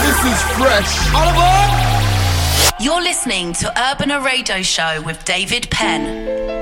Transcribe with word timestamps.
This 0.00 0.24
is 0.24 0.42
fresh. 0.56 1.08
Aboard! 1.08 2.80
You're 2.80 3.02
listening 3.02 3.52
to 3.54 3.68
Urbana 3.70 4.20
Radio 4.20 4.62
Show 4.62 5.02
with 5.04 5.24
David 5.24 5.68
Penn. 5.70 6.57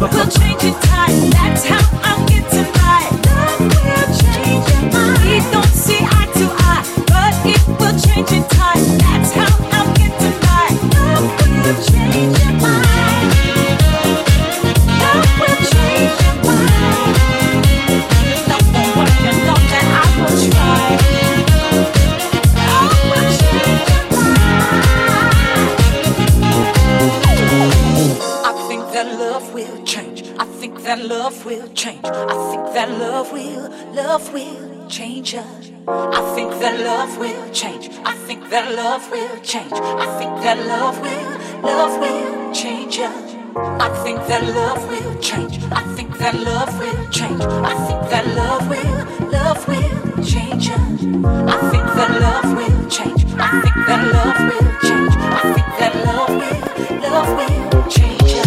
We'll 0.00 0.08
change 0.30 0.64
it 0.64 0.80
down. 0.80 0.99
that 38.50 38.74
love 38.74 39.08
will 39.12 39.40
change. 39.42 39.72
I 39.72 40.06
think 40.18 40.42
that 40.42 40.58
love 40.66 41.00
will, 41.00 41.62
love 41.62 42.00
will 42.00 42.52
change 42.52 42.98
ya. 42.98 43.10
I 43.78 43.88
think 44.02 44.18
that 44.26 44.42
love 44.42 44.82
will 44.90 45.14
change. 45.20 45.62
I 45.70 45.82
think 45.94 46.18
that 46.18 46.34
love 46.34 46.76
will 46.80 47.10
change. 47.10 47.42
I 47.42 47.74
think 47.86 48.02
that 48.10 48.26
love 48.34 48.68
will, 48.68 49.30
love 49.30 49.68
will 49.68 50.24
change 50.24 50.66
ya. 50.66 50.74
I 50.74 51.58
think 51.70 51.86
that 51.94 52.10
love 52.26 52.50
will 52.58 52.88
change. 52.90 53.22
I 53.38 53.50
think 53.62 53.76
that 53.86 54.02
love 54.18 54.38
will 54.50 54.70
change. 54.82 55.14
I 55.38 55.42
think 55.54 55.70
that 55.78 55.94
love 56.08 56.30
will, 56.40 56.60
love 57.06 57.30
will 57.38 57.88
change 57.88 58.32
ya. 58.34 58.42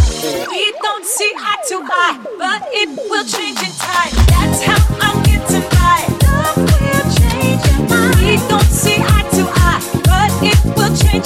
We 0.49 0.73
don't 0.81 1.05
see 1.05 1.31
eye 1.37 1.63
to 1.69 1.77
eye, 1.81 2.19
but 2.37 2.61
it 2.73 2.89
will 3.09 3.25
change 3.25 3.59
in 3.63 3.71
time. 3.79 4.11
That's 4.27 4.63
how 4.63 4.97
I'm. 4.99 5.32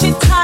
you 0.03 0.13
talk. 0.19 0.36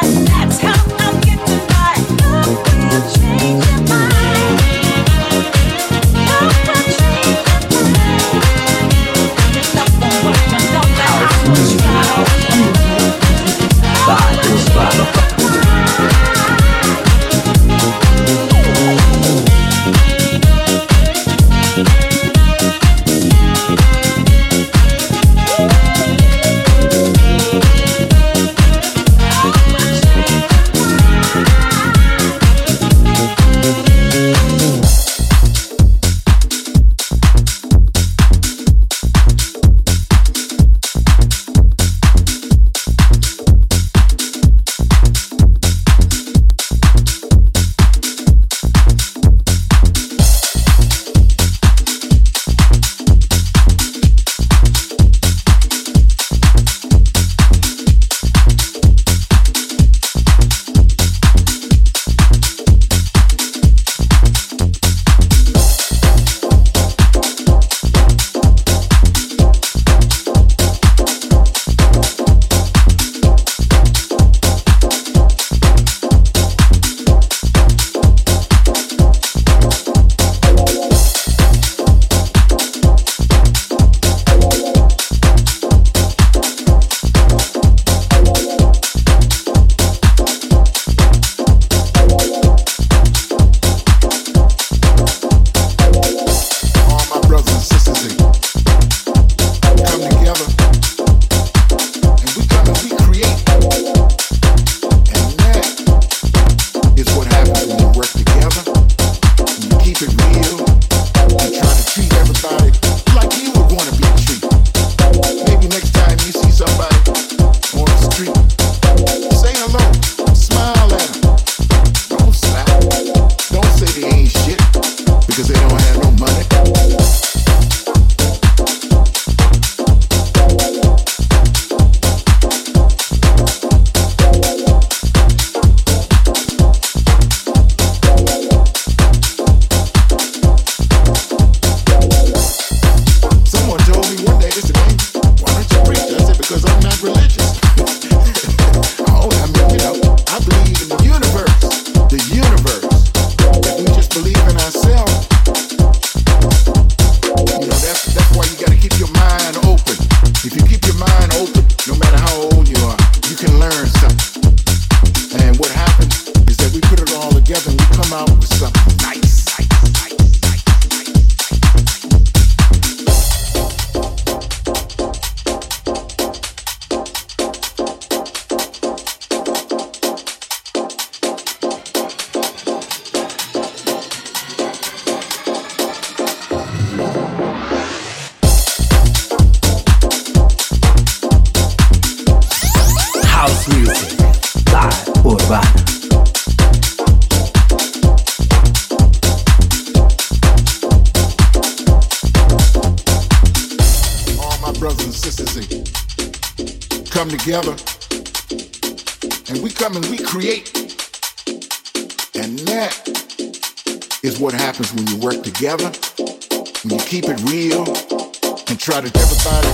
try 218.93 219.01
to 219.01 219.09
jeopardize 219.09 219.72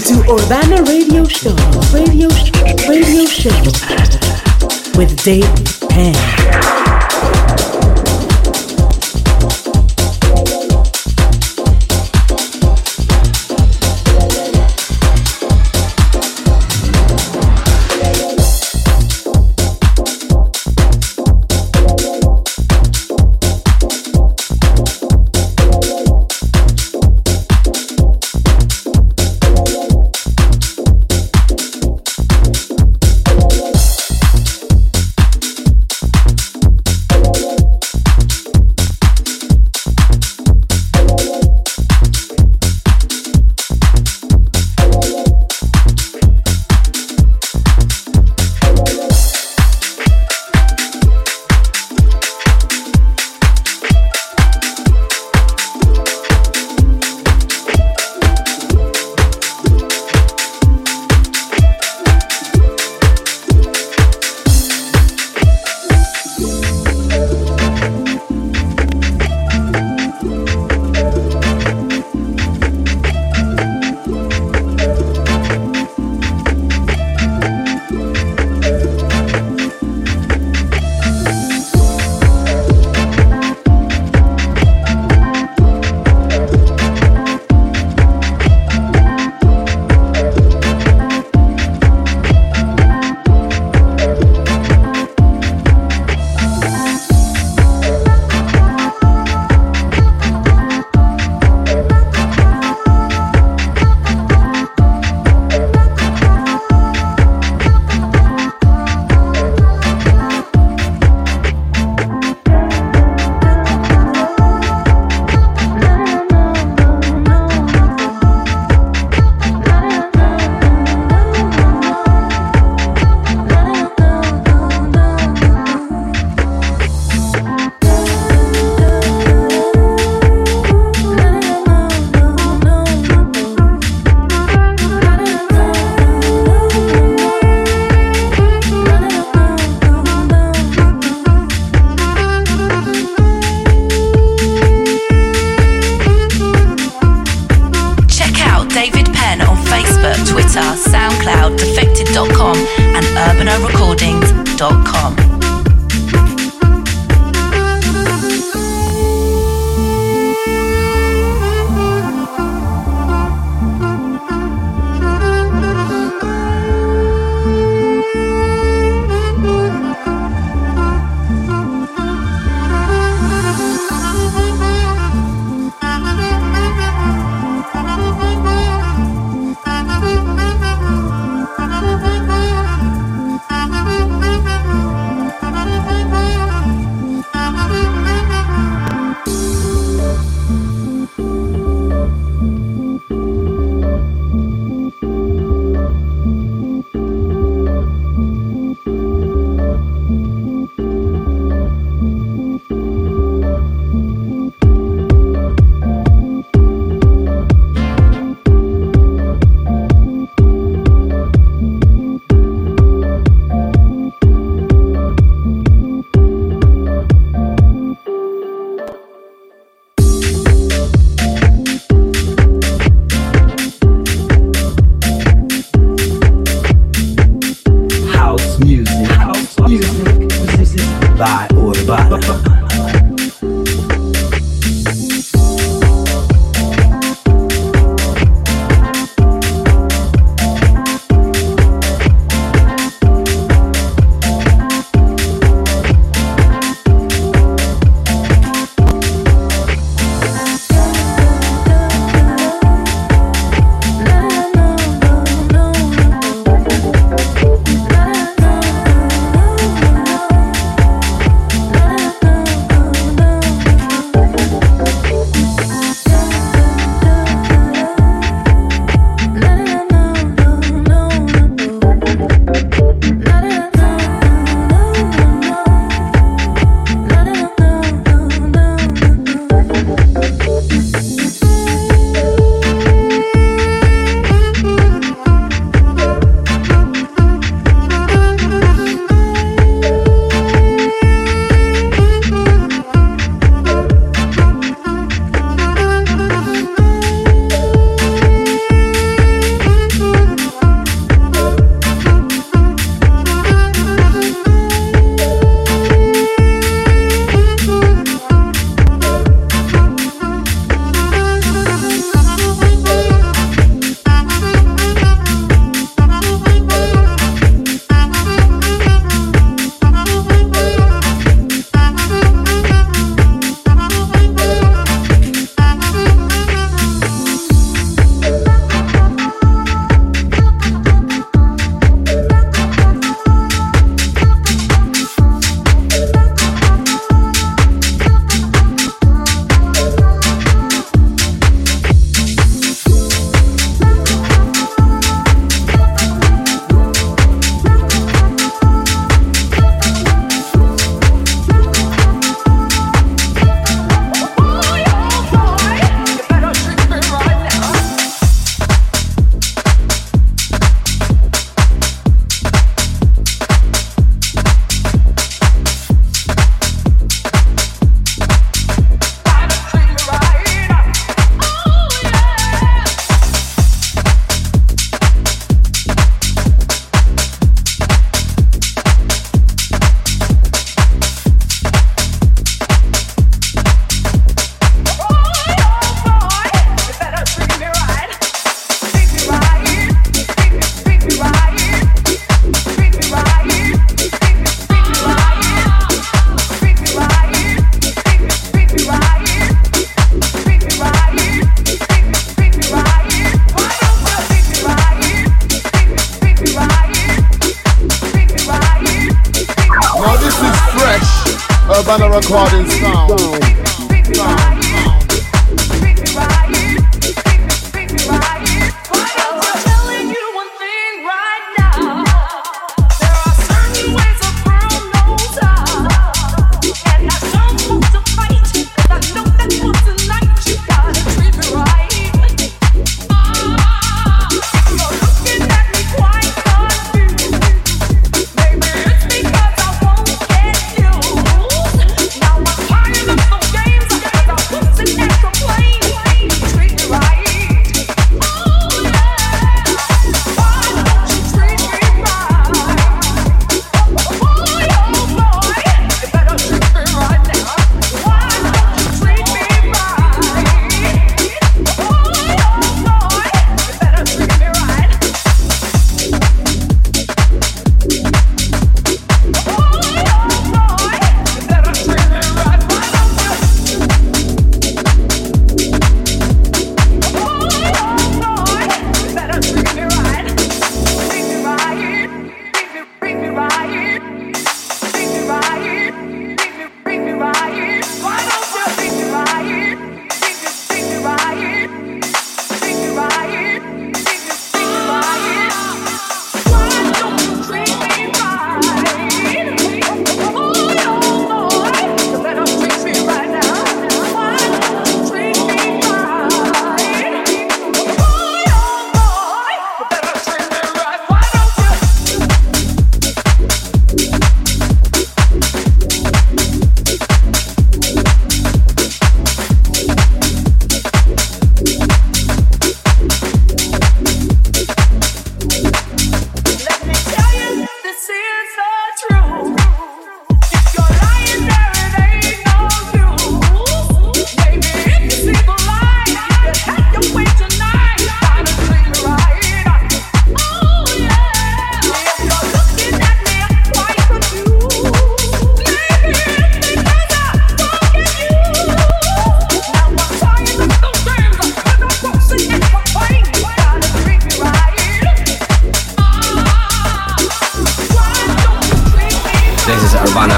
to 0.00 0.14
Urbana 0.30 0.82
Radio 0.82 1.24
Show, 1.24 1.54
Radio, 1.92 2.28
Show, 2.28 2.88
Radio 2.88 3.24
Show. 3.24 3.50
With 4.98 5.22
Dave 5.24 5.48
Penn. 5.88 6.35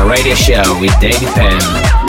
Radio 0.09 0.35
Show 0.35 0.81
with 0.81 0.99
David 1.01 1.29
Penn. 1.35 2.08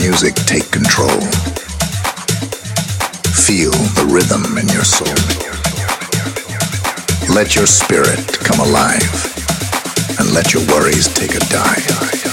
music 0.00 0.34
take 0.46 0.70
control. 0.70 1.20
Feel 3.36 3.70
the 3.98 4.08
rhythm 4.08 4.56
in 4.56 4.66
your 4.68 4.82
soul. 4.82 5.06
Let 7.34 7.54
your 7.54 7.66
spirit 7.66 8.26
come 8.38 8.60
alive 8.60 9.12
and 10.18 10.32
let 10.32 10.54
your 10.54 10.64
worries 10.68 11.12
take 11.12 11.34
a 11.34 11.40
dive. 11.50 12.29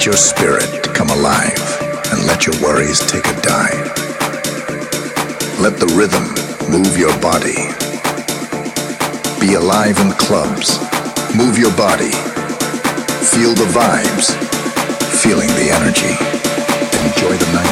Let 0.00 0.06
your 0.06 0.16
spirit 0.16 0.82
come 0.94 1.10
alive 1.10 1.60
and 2.10 2.24
let 2.26 2.46
your 2.46 2.58
worries 2.62 3.00
take 3.00 3.26
a 3.26 3.38
dive. 3.42 3.84
Let 5.60 5.76
the 5.76 5.92
rhythm 5.94 6.24
move 6.72 6.96
your 6.96 7.12
body. 7.20 7.68
Be 9.38 9.56
alive 9.56 10.00
in 10.00 10.12
clubs. 10.12 10.80
Move 11.36 11.58
your 11.58 11.76
body. 11.76 12.12
Feel 13.28 13.52
the 13.52 13.68
vibes. 13.76 14.32
Feeling 15.20 15.48
the 15.48 15.68
energy. 15.68 16.16
Enjoy 17.04 17.36
the 17.36 17.52
night. 17.52 17.69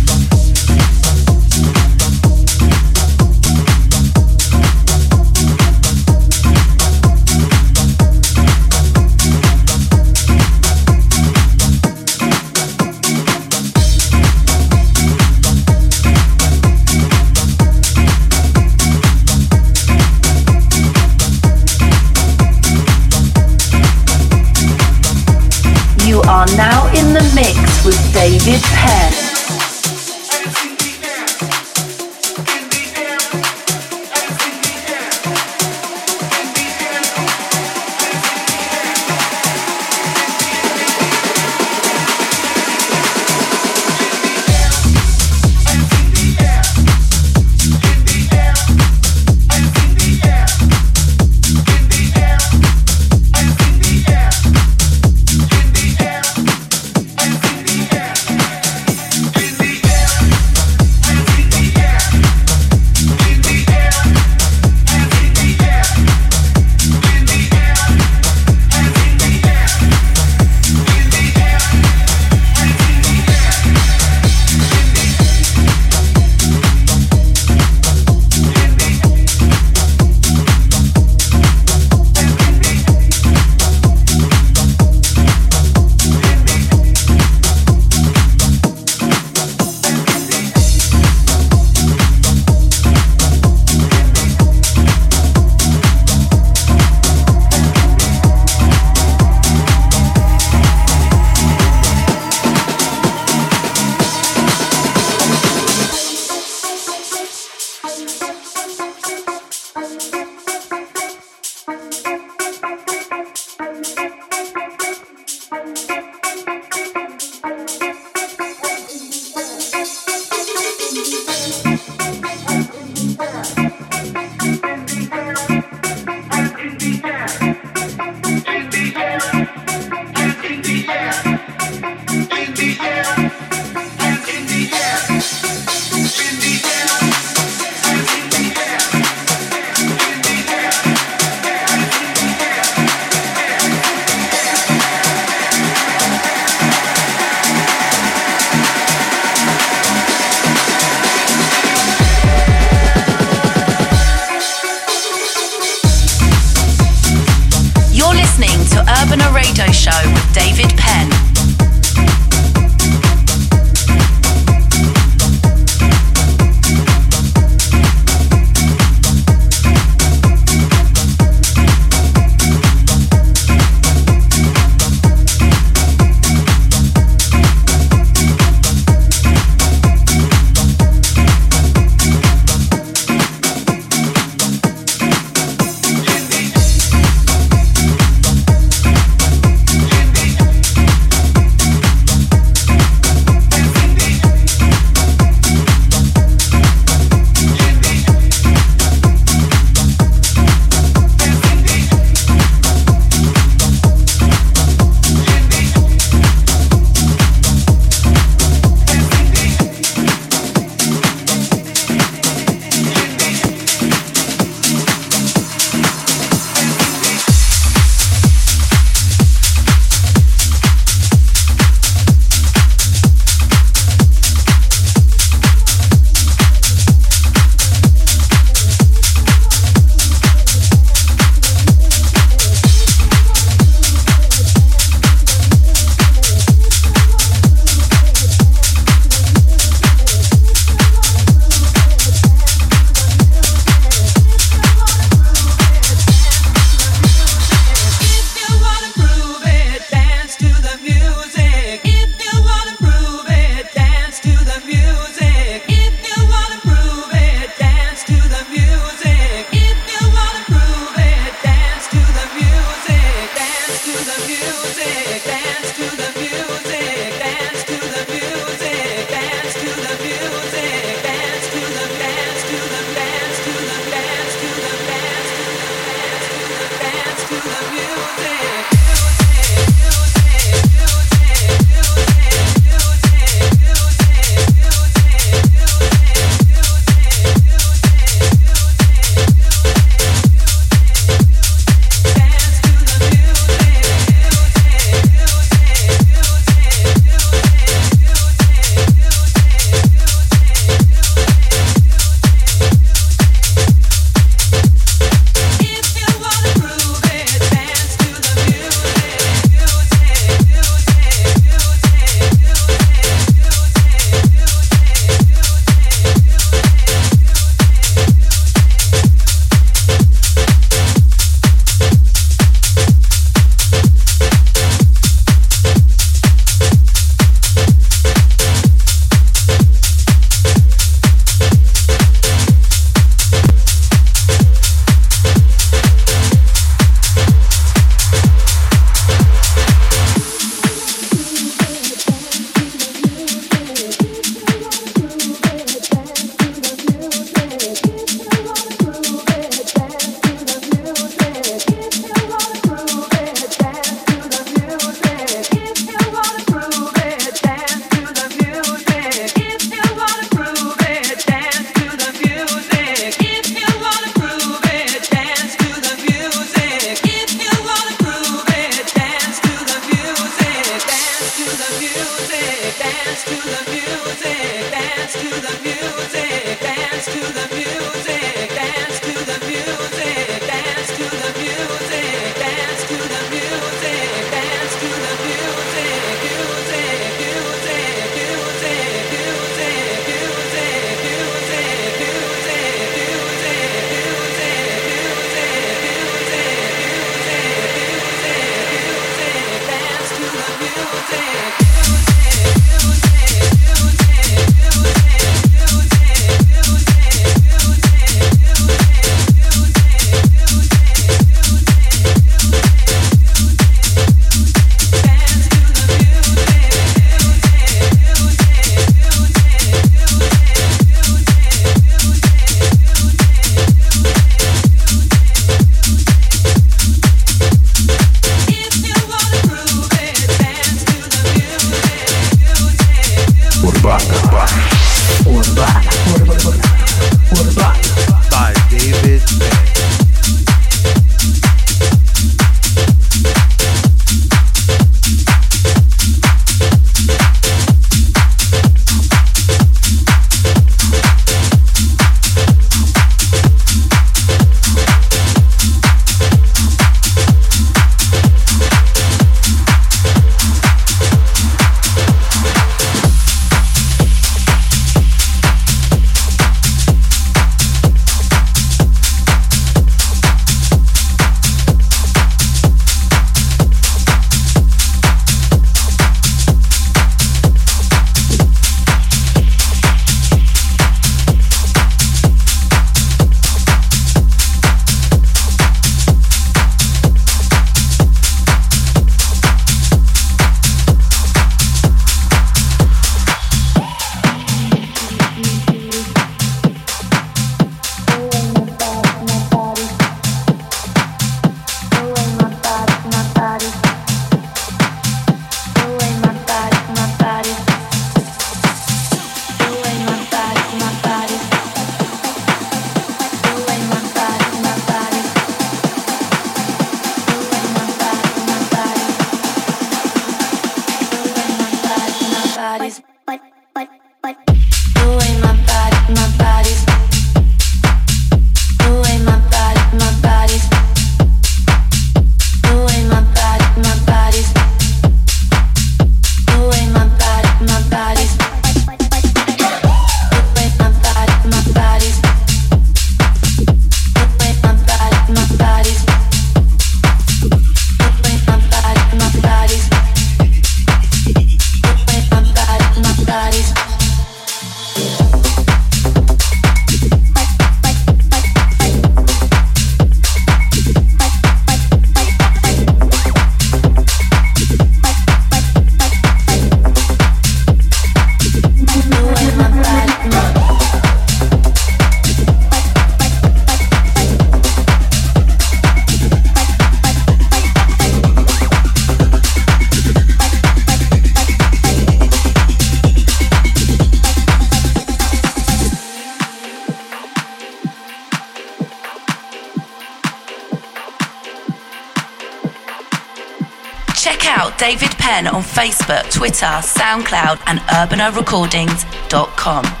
Twitter, 596.41 596.65
SoundCloud, 596.65 597.61
and 597.67 597.79
urbanarecordings.com. 597.81 600.00